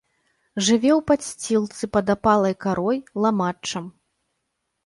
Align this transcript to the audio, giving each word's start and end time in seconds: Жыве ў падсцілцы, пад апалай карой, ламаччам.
Жыве 0.67 0.89
ў 0.93 1.01
падсцілцы, 1.11 1.83
пад 1.97 2.05
апалай 2.15 2.55
карой, 2.65 2.97
ламаччам. 3.27 3.85